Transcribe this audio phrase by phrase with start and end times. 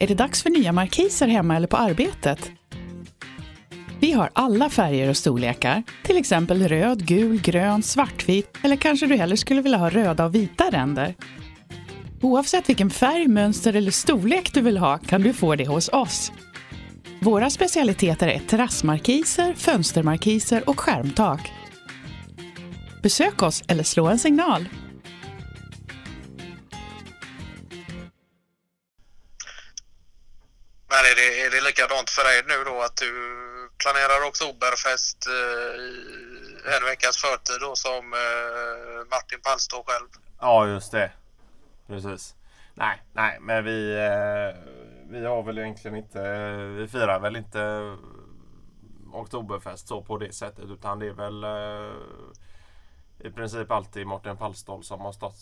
[0.00, 2.50] Är det dags för nya markiser hemma eller på arbetet?
[4.00, 9.16] Vi har alla färger och storlekar, till exempel röd, gul, grön, svartvit eller kanske du
[9.16, 11.14] hellre skulle vilja ha röda och vita ränder.
[12.22, 16.32] Oavsett vilken färg, mönster eller storlek du vill ha kan du få det hos oss.
[17.20, 21.52] Våra specialiteter är terrassmarkiser, fönstermarkiser och skärmtak.
[23.02, 24.68] Besök oss eller slå en signal.
[31.10, 33.12] Är det, är det likadant för dig nu då att du
[33.82, 35.74] planerar Oktoberfest eh,
[36.70, 40.08] i en veckas förtid då som eh, Martin Palstå själv?
[40.40, 41.10] Ja, just det.
[41.86, 42.34] Precis.
[42.74, 44.50] Nej, nej, men vi, eh,
[45.10, 47.94] vi har väl egentligen inte, eh, vi firar väl inte eh,
[49.12, 51.92] Oktoberfest så på det sättet utan det är väl eh,
[53.18, 55.38] i princip alltid Martin Palstål som har stått,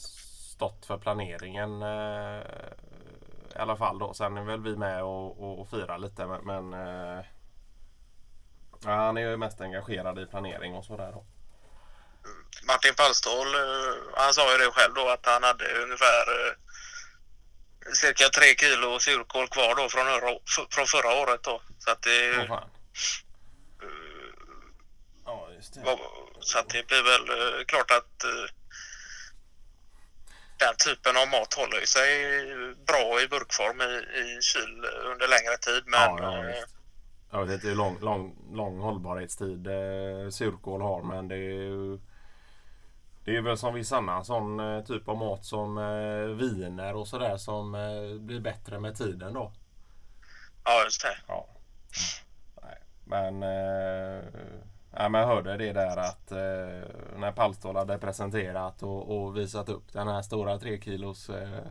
[0.55, 2.41] stått för planeringen eh,
[3.56, 4.15] i alla fall då.
[4.15, 7.24] Sen är väl vi med och, och, och firar lite men, men eh,
[8.85, 11.24] ja, han är ju mest engagerad i planering och sådär då.
[12.66, 16.52] Martin Palstål, eh, han sa ju det själv då att han hade ungefär eh,
[17.95, 21.60] cirka tre kilo surkål kvar då från, öra- från förra året då.
[21.79, 22.71] Så att det, Åh fan.
[25.24, 25.99] Ja, just det.
[26.40, 28.46] så att det blir väl eh, klart att eh,
[30.59, 32.10] den typen av mat håller ju sig
[32.90, 35.82] bra i burkform i, i kyl under längre tid.
[35.87, 36.65] Men Ja, ja.
[37.30, 41.99] Jag vet inte hur lång, lång, lång hållbarhetstid eh, surkål har men det är ju
[43.24, 47.09] det är väl som viss annan sån eh, typ av mat som eh, viner och
[47.09, 49.52] sådär som eh, blir bättre med tiden då.
[50.65, 51.16] ja, just det.
[51.29, 51.49] Ja.
[52.62, 52.79] Nej.
[53.04, 54.24] Men, eh,
[54.99, 59.69] ja, men jag hörde det där att eh, när Palstål hade presenterat och, och visat
[59.69, 61.66] upp den här stora 3 kilos eh,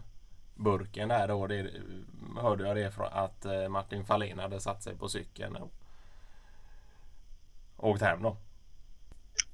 [0.55, 1.47] burken där då.
[1.47, 1.71] Det,
[2.41, 5.71] hörde jag det från att eh, Martin Fahlén hade satt sig på cykeln och
[7.77, 8.37] åkt hem då.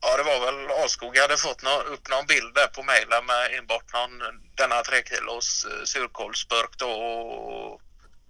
[0.02, 3.60] Ja, det var väl Askog hade fått nå, upp någon bild där på mejlen med
[3.60, 4.14] enbart någon,
[4.56, 7.82] denna tre kilos eh, surkålsburk då och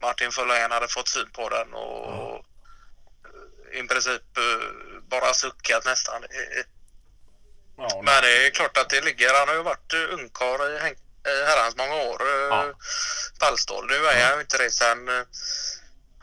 [0.02, 2.40] Martin Fullén hade fått syn på den och eh,
[3.74, 4.68] i princip eh,
[5.10, 6.24] bara suckat nästan.
[6.24, 6.64] Eh,
[7.78, 10.76] Ja, Men det är klart att det ligger, han har ju varit eh, ungkarl i
[11.30, 12.66] eh, herrans många år, Ja.
[13.40, 13.82] ja.
[13.90, 15.24] Nu är han ju inte det sen, eh,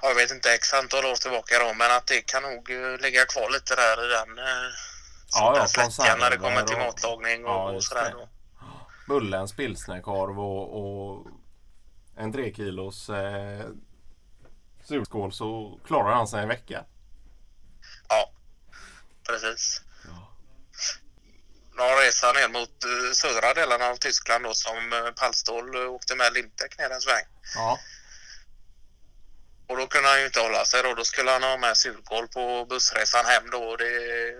[0.02, 3.24] jag vet inte x antal år tillbaka då, men att det kan nog eh, ligga
[3.24, 4.44] kvar lite där i den, eh,
[5.32, 8.10] Ja, ja, släckan när det kommer till och- matlagning och, Ja, och sådär.
[8.12, 8.28] Då.
[9.08, 11.26] Bullens pilsnerkorv och, och
[12.16, 13.66] en 3 kilos eh,
[14.84, 16.84] surkål så klarar han sig en vecka.
[18.08, 18.32] Ja,
[19.26, 19.82] precis.
[20.04, 20.32] Ja.
[21.76, 26.14] Någon resa ner mot eh, södra delen av Tyskland då som eh, Pallstål eh, åkte
[26.16, 27.24] med Limtek ner en sväng.
[27.54, 27.78] Ja,
[29.68, 30.94] Och då kunde han ju inte hålla sig då.
[30.94, 33.62] Då skulle han ha med surkål på bussresan hem då.
[33.62, 34.34] Och det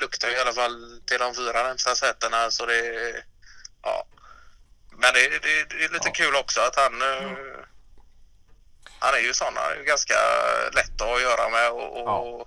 [0.00, 3.14] luktar ju i alla fall till de fyra närmsta sätena så det...
[3.82, 4.06] Ja.
[4.90, 6.12] Men det, det, det är lite Ja.
[6.14, 7.02] kul också att han...
[7.02, 7.36] eh,
[9.04, 10.14] han är ju sån, han är ju ganska
[10.74, 12.00] lätt att göra med och...
[12.00, 12.44] och Ja.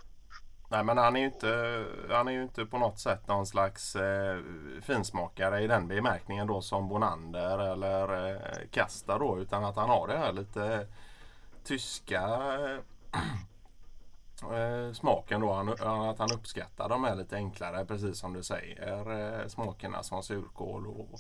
[0.70, 3.96] nej men han är ju inte, han är ju inte på något sätt någon slags
[3.96, 4.40] eh,
[4.82, 10.08] finsmakare i den bemärkningen då som Bonander eller eh, Kasta då utan att han har
[10.08, 10.88] det här lite
[11.64, 12.80] tyska eh,
[14.58, 15.54] eh smaken då.
[15.54, 15.70] Han,
[16.10, 20.88] att han uppskattar de här lite enklare precis som du säger eh, smakerna som surkål
[20.88, 21.20] och,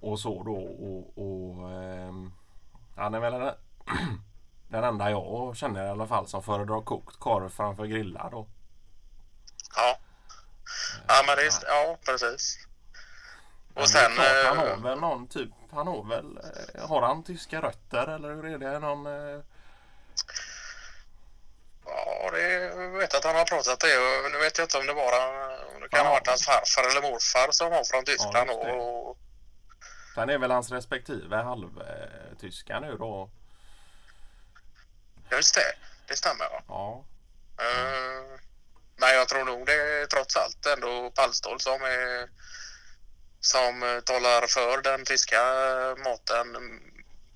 [0.00, 0.56] och så då.
[0.56, 2.12] Och, och, eh,
[2.96, 3.54] han är väl den,
[4.68, 8.46] den enda jag känner i alla fall som föredrar kokt korv framför grillad då.
[9.76, 9.98] Ja.
[11.08, 12.58] Ja, men det är, ja, precis.
[13.74, 14.12] Och sen...
[14.12, 16.38] klart, han har eh, väl någon typ, han har väl,
[16.74, 18.78] eh, har han tyska rötter eller hur är det?
[18.78, 19.40] Någon, eh,
[21.86, 24.30] Ja, det jag vet att han har pratat det.
[24.32, 25.12] Nu vet jag inte om det var
[25.74, 26.04] om det kan Ja.
[26.04, 28.48] ha varit hans farfar eller morfar som var från Tyskland.
[28.48, 28.72] det.
[28.72, 29.18] och,
[30.14, 31.36] sen är väl hans respektive
[32.32, 33.30] halvtyska nu då.
[35.30, 35.74] just det,
[36.06, 36.62] det stämmer ja.
[36.68, 37.04] Ja,
[37.58, 38.40] Eh,
[38.96, 42.28] Men jag tror nog det är trots allt ändå Pallstål som är
[43.40, 45.42] som talar för den tyska
[46.04, 46.46] maten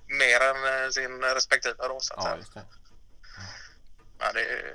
[0.07, 2.65] mer än sin respektive då så att ja säga.
[4.19, 4.75] Men det,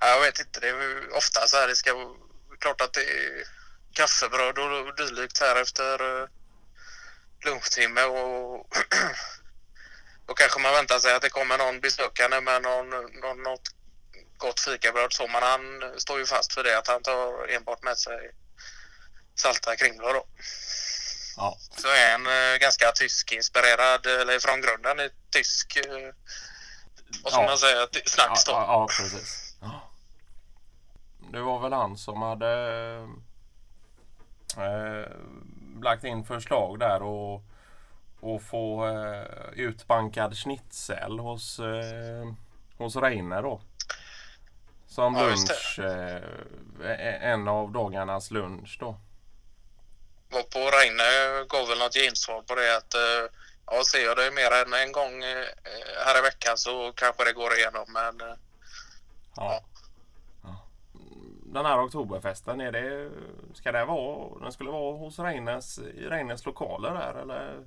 [0.00, 2.16] ja, jag vet inte, det är ofta så här det ska
[2.58, 3.44] klart att det är
[3.92, 6.28] kaffebröd och dylikt här efter eh,
[7.44, 8.66] lunchtimme och
[10.26, 12.90] då kanske man väntar sig att det kommer någon besökande med någon,
[13.20, 13.70] någon, något
[14.36, 15.60] gott fikabröd så men han
[16.00, 18.30] står ju fast för det att han tar enbart med sig
[19.34, 20.26] salta kringlor då.
[21.36, 21.56] Ja.
[21.78, 26.14] så är en eh, ganska tysk-inspirerad, eller från grunden är tysk, eh,
[27.22, 27.46] vad ska Ja.
[27.46, 28.52] man säga, Ja, snacks då.
[28.52, 29.54] ja, ja, precis.
[29.60, 29.90] Ja.
[31.32, 32.48] Det var väl han som hade
[34.56, 35.10] eh,
[35.82, 37.42] lagt in förslag där och,
[38.20, 42.32] och få eh, utbankad schnitzel hos, eh,
[42.78, 43.60] hos Reine då.
[44.86, 48.96] Som Ja, lunch, eh, en av dagarnas lunch då.
[50.28, 53.30] Var på Reine gav väl något gensvar på det att eh,
[53.66, 55.46] ja, ser jag det mer än en gång eh,
[56.06, 58.36] här i veckan så kanske det går igenom men eh,
[59.36, 59.42] Ja.
[59.52, 59.64] Ja.
[61.52, 63.10] Den här oktoberfesten, är det,
[63.54, 67.66] ska det vara, den skulle vara hos Reines, i Reines lokaler där eller?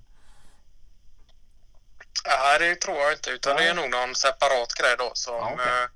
[2.25, 3.63] ja, det tror jag inte utan Nej.
[3.65, 5.65] det är nog någon separat grej då som Ja, okej.
[5.83, 5.87] eh,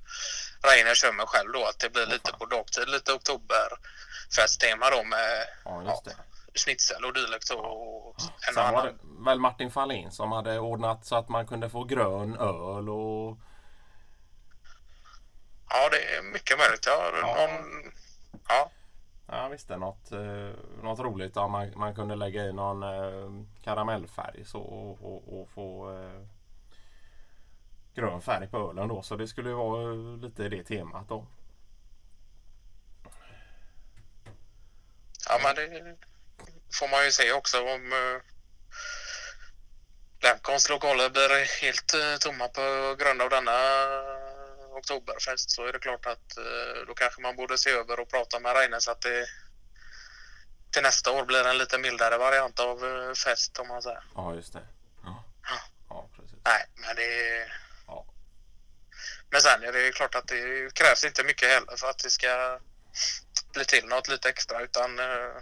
[0.70, 5.04] Reine kör med själv då att det blir Ja, lite på dagtid, lite oktoberfesttema då
[5.04, 6.16] med Ja, just det.
[6.60, 8.16] schnitzel och dylikt och
[8.48, 8.94] en Sen var det
[9.26, 13.38] väl Martin Fahlin som hade ordnat så att man kunde få grön öl och
[15.72, 16.86] Ja, det är mycket möjligt.
[16.86, 17.28] Ja, Ja.
[17.28, 17.79] någon, ja
[19.50, 21.36] man visste något, eh, något roligt.
[21.36, 26.22] Ja, man, man kunde lägga i någon eh, karamellfärg så, och, och, och få eh,
[27.96, 29.02] grön färg på ölen då.
[29.02, 31.26] Så det skulle vara eh, lite det temat då.
[35.30, 35.96] ja, men det
[36.80, 38.22] får man ju se också om eh,
[40.24, 43.52] Lemcons lokaler blir helt eh, tomma på grund av denna
[44.80, 48.40] oktoberfest så är det klart att eh, då kanske man borde se över och prata
[48.40, 49.26] med Reine så att det
[50.72, 54.04] till nästa år blir en lite mildare variant av eh, fest om man säger.
[54.16, 54.68] Ja, just det.
[55.04, 55.24] Ja,
[55.90, 56.38] ja precis.
[56.46, 57.48] Nej, men det
[57.88, 58.06] Ja.
[59.30, 62.10] Men sen är det ju klart att det krävs inte mycket heller för att det
[62.10, 62.60] ska
[63.54, 65.36] bli till något lite extra utan eh,